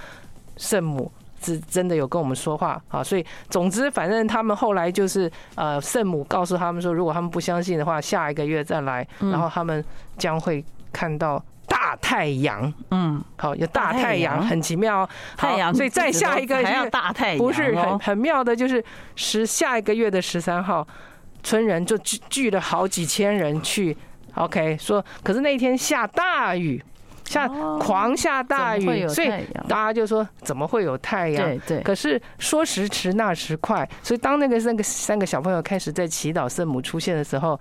[0.55, 1.11] 圣母。
[1.41, 9.83] 是真的有跟我们说话啊，所以总之，反正他们后来就是呃，圣母告诉他们说，如果他们不相信的话，下一个月再来，然后他们
[10.17, 12.71] 将会看到大太阳。
[12.91, 15.09] 嗯，好，有大太阳，很奇妙。
[15.35, 18.83] 太阳，所以再下一个月大太阳，不是很很妙的，就是
[19.15, 20.87] 十下一个月的十三号，
[21.41, 23.97] 村人就聚聚了好几千人去。
[24.35, 26.83] OK，说可是那一天下大雨。
[27.31, 27.47] 下
[27.79, 29.29] 狂下大雨，所以
[29.67, 31.43] 大家就说怎么会有太阳？
[31.47, 31.81] 对对。
[31.81, 37.59] 可是说时迟那时快，所以当那个三个三个小朋友开始在祈祷圣母出现的时候，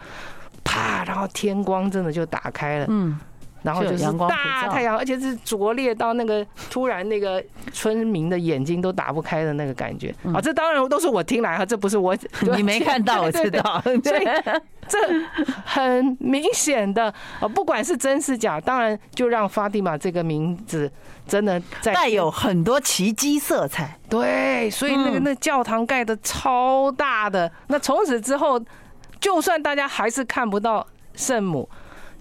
[0.64, 2.86] 啪，然后天光真的就打开了。
[2.88, 3.18] 嗯。
[3.62, 7.42] 然后就是大太阳，而且是灼烈到那个 突然那个
[7.72, 10.40] 村民的眼睛都打不开的那个感觉啊！
[10.40, 12.16] 这当然都是我听来哈，这不是我
[12.56, 13.80] 你没看到，我知道。
[13.84, 14.24] 所以
[14.88, 14.98] 这
[15.64, 20.90] 很明显的啊，不管是真是假，当然就让法蒂玛这个名字
[21.28, 23.98] 真的带有很多奇迹色彩。
[24.08, 28.60] 对，所以那个那教堂盖的超大的，那从此之后，
[29.20, 31.68] 就算大家还是看不到圣母。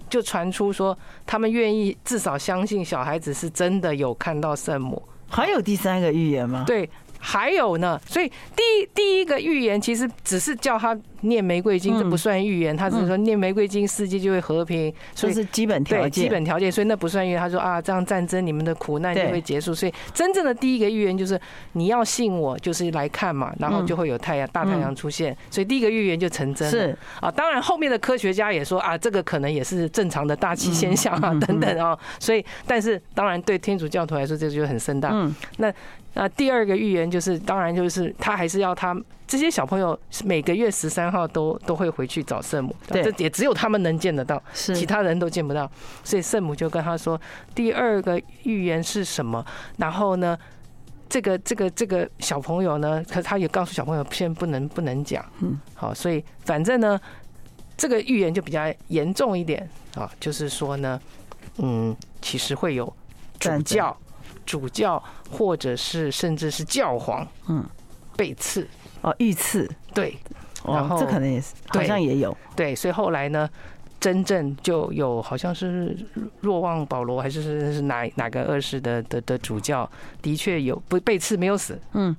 [0.08, 0.98] 就传出说，
[1.30, 5.00] 他们愿意至少相信小孩子是真的有看到圣母。
[5.28, 6.64] 还有第三个预言吗？
[6.66, 6.90] 对，
[7.20, 8.00] 还有呢。
[8.06, 10.98] 所以第一第一个预言其实只是叫他。
[11.22, 16.10] 念玫瑰经，这不算预言，他只是说念玫瑰经，世界就会和平，所以是基本条件。
[16.10, 17.38] 基本条件，所以那不算预言。
[17.38, 19.74] 他说啊，这样战争，你们的苦难就会结束。
[19.74, 21.38] 所以真正的第一个预言就是
[21.72, 25.36] 你要信我，就是来看嘛，然后就会有太阳，大太阳出现。
[25.50, 26.70] 所以第一个预言就成真了。
[26.70, 31.94] 是啊，当然后面的科学家也说啊，这个可能也是正常的大气现象啊，等等啊。
[32.18, 35.10] 所以，但是当然对天主教徒来说，这个就很盛大。
[35.12, 35.70] 嗯那
[36.14, 38.96] 那第二个预言就是，当然就是他还是要他。
[39.26, 45.70] 这些小朋友每个月十三号都都会回去找圣母，这也只有他们能见得到，其他人都见不到。
[46.02, 47.20] 所以圣母就跟他说，
[47.54, 49.46] 第二个预言是什么？
[49.76, 50.36] 然后呢，
[51.08, 55.24] 这个这个这个小朋友呢，可他也告诉小朋友，先不能不能讲。
[55.38, 57.00] 嗯，好，所以反正呢，
[57.76, 61.00] 这个预言就比较严重一点啊，就是说呢，
[61.58, 62.92] 嗯，其实会有
[63.38, 63.96] 主教、
[64.50, 67.64] 主教或者是甚至是教皇，嗯，
[68.16, 68.66] 被刺。
[69.02, 70.18] 哦，遇刺对，
[70.66, 72.36] 然后这可能也是，好像也有。
[72.56, 73.48] 对，所以后来呢，
[74.00, 75.96] 真正就有好像是
[76.40, 79.88] 若望保罗还是是哪哪个二世的的的主教，
[80.20, 82.16] 的确有不被刺没有死，嗯。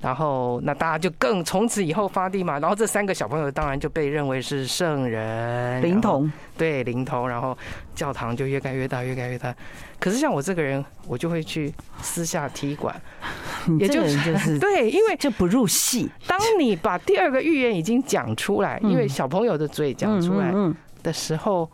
[0.00, 7.56] 然后，那大家就更从此以后发地嘛，然后这三个小朋友当然就被认为是圣人灵童，对灵童，然后
[7.96, 9.52] 教堂就越盖越大，越盖越大。
[9.98, 12.94] 可是像我这个人，我就会去私下踢馆，
[13.80, 16.08] 也就是就是 对，因为就不入戏。
[16.26, 20.54] 当你把第二个预言已经讲出来，因为小朋友的嘴讲出来
[21.02, 21.68] 的时候，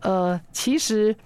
[0.00, 1.16] 呃，其实。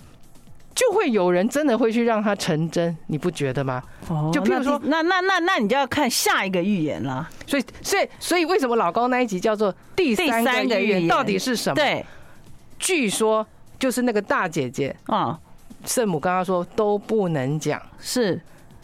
[0.77, 3.83] 就会有人真的会去让它成真，你不觉得吗？
[4.09, 7.27] 哦就譬如说，那那那那你就要看下一个预言了。
[7.47, 11.75] 所以所以所以为什么老高那一集叫做第三个预言到底是什么？
[11.75, 12.05] 对，
[12.79, 13.45] 据说
[13.79, 15.41] 就是那个大姐姐啊，
[15.87, 18.39] 圣母刚刚说都不能讲，是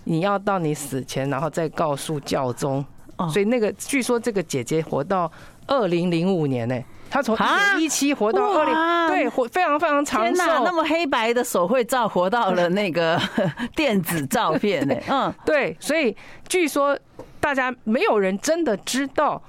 [0.05, 2.83] 你要到你死前，然后再告诉教宗。
[3.31, 5.31] 所以那个据说这个姐姐活到
[5.67, 8.75] 二零零五年呢，她从一九一七活到二零，
[9.09, 10.45] 对，活非常非常长寿。
[10.65, 13.21] 那么黑白的手绘照活到了那个
[13.77, 14.95] 电子照片呢？
[15.11, 15.77] 嗯，对。
[15.79, 16.17] 所以
[16.49, 16.99] 据说
[17.39, 19.43] 大家没有人真的知道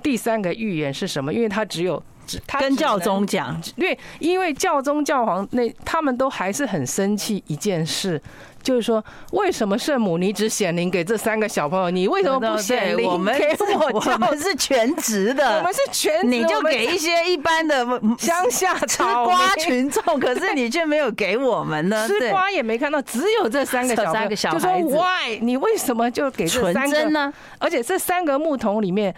[0.00, 2.00] 第三个预言是什么，因为他只有
[2.46, 8.22] 他跟教宗讲，因为，因为教宗教皇那他们都还是很生气一件事。
[8.62, 9.02] 就是说，
[9.32, 11.90] 为什么圣母你只显灵给这三个小朋友？
[11.90, 13.56] 你为什么不显灵给
[13.92, 14.02] 我？
[14.12, 17.86] 我们是全职的，我们是全职，你就给一些一般的
[18.18, 22.06] 乡下吃瓜群众，可是你却没有给我们呢？
[22.08, 24.64] 吃瓜也没看到，只有这三个小三个小孩子。
[24.64, 25.38] 就说 Why？
[25.40, 27.32] 你为什么就给这三个呢？
[27.58, 29.14] 而且这三个木桶里面。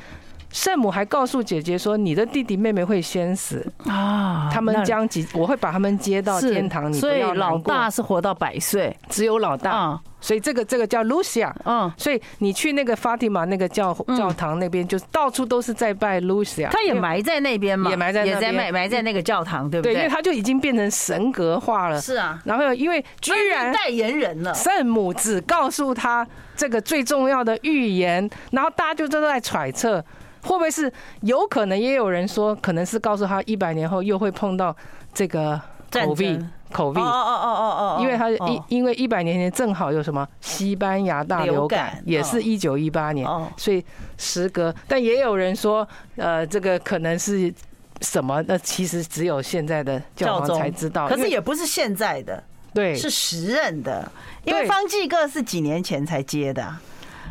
[0.52, 6.92] 圣母还告诉姐姐说：“你的弟弟妹妹会先死啊，他们将几，我会把他们接到天堂。
[6.92, 9.98] 你不要难过。”所以老大是活到百岁，只有老大。
[10.22, 11.50] 所以这个这个叫 Lucia。
[11.64, 16.68] 嗯，所以你去那个 Fatima 那个教教堂那边，就是到处都是在拜 Lucia。
[16.68, 19.94] 他也埋在那边嘛，也埋在也在埋埋在那个教堂，对不对？
[19.94, 21.98] 对，因为他就已经变成神格化了。
[22.00, 22.38] 是啊。
[22.44, 30.04] 然后因为居然代言人了，圣母只告诉他这个最重要的预言，然后大家就都在揣测。
[30.42, 31.78] 会不会是有可能？
[31.78, 34.74] 也有人说，可能是告诉他一百年后又会碰到
[35.12, 35.60] 这个
[35.90, 43.26] COVID，COVID 哦哦哦哦哦，因为他一因为一百年前正好有什么西班牙大流感，也是一九一八年，
[43.56, 43.84] 所以
[44.18, 44.74] 时隔。
[44.86, 45.86] 但也有人说，
[46.16, 47.52] 呃，这个可能是
[48.00, 48.42] 什么？
[48.46, 51.08] 那其实只有现在的教皇才知道。
[51.08, 54.10] 可是也不是现在的，对，是时任的，
[54.44, 56.74] 因为方济各是几年前才接的。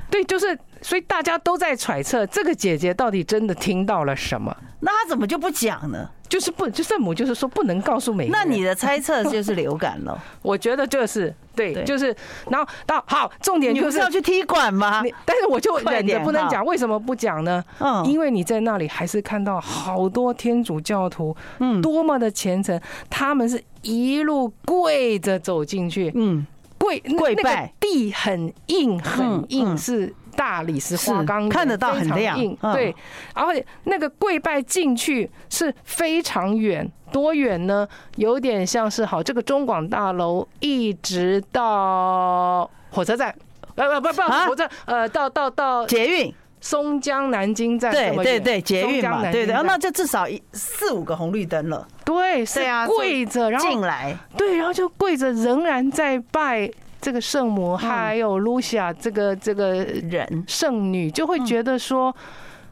[0.09, 0.57] 对，就是。
[0.81, 4.55] 所以大家都在揣测这个姐姐到底真的听到了什么？
[4.79, 6.09] 那她怎么就不讲呢？
[6.29, 8.47] 就是不，就圣母就是说不能告诉每个人。
[8.47, 10.17] 那你的猜测就是流感了？
[10.41, 12.15] 我觉得就是对，就是
[12.49, 15.03] 然后到好，重点就是要去踢馆吗？
[15.25, 17.61] 但是我就忍着不能讲，为什么不讲呢？
[17.79, 22.79] 嗯，因为你在那里还是看到好多天主教徒，嗯，多么的虔诚，
[23.09, 26.47] 他们是一路跪着走进去，嗯，
[26.79, 30.15] 跪跪拜，地很硬很硬是。
[30.35, 32.37] 大理石花岗看得到很亮，
[32.71, 32.95] 对，
[33.33, 37.85] 而且那个跪拜进去是非常远，多远呢？
[38.15, 43.35] 有点像是好这个中广大楼一直到火车站，
[43.75, 56.69] 呃不不不，火车呃到到到捷运松江南京站，对对对，捷运嘛，对对，那就至少一四五个红绿灯了，对，是跪着然后进来，对，然后就跪着仍然在拜。
[57.01, 62.13] 这个圣母还有露西亚这个这个人圣女，就会觉得说，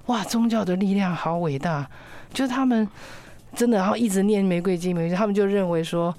[0.08, 1.88] 哇，宗教的力量好伟大，
[2.34, 2.86] 就是他们
[3.56, 6.14] 真的，然后一直念玫瑰经，玫瑰经，他们就认为说，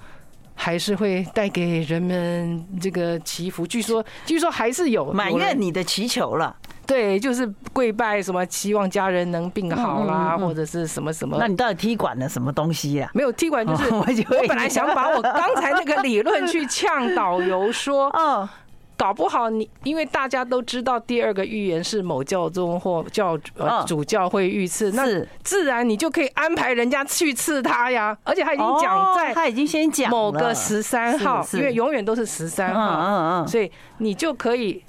[0.55, 3.67] 还是会带给人们这个祈福。
[3.67, 6.55] 据说，据说还是有满愿你的祈求了。
[6.89, 11.37] 对，就是跪拜什么，希望家人能病好啦，或者是什么什么。
[11.39, 13.11] 那你到底踢馆了什么东西呀？
[13.13, 14.03] 没有踢馆，就是我
[14.47, 18.49] 本来想把我刚才那个理论去呛导游说， 嗯，
[18.97, 23.37] 搞不好你因为大家都知道第二个预言是某教宗或教
[23.85, 25.05] 主教会遇刺，那
[25.43, 28.17] 自然你就可以安排人家去刺他呀。
[28.23, 34.83] 而且他已经讲在，他已经先讲某个十三号，因为永远都是十三号，所以你就可以。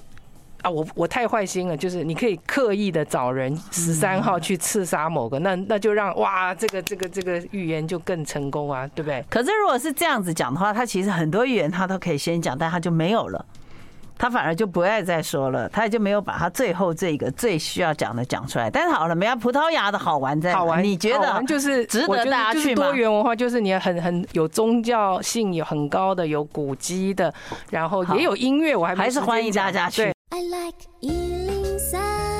[0.61, 9.25] 啊，我我太坏心了，就是你可以刻意的找人十三号去刺杀某个，那那就让哇，这个这个这个预言就更成功啊，对不对？
[9.29, 13.43] 可是如果是这样子讲的话，他其实很多预言他都可以先讲，但他就没有了，
[14.19, 18.69] 他反而就不爱再说了，他也就没有把他最后这个最需要讲的讲出来。
[18.69, 22.83] 但是好了，没有葡萄牙的好玩在，好玩，你觉得就是值得大家去吗？
[22.83, 27.33] 多元文化就是你很很有宗教性有很高的，有古迹的，
[27.71, 30.13] 然后也有音乐，我还还是欢迎大家去。
[30.33, 32.30] I like Ealing Sun.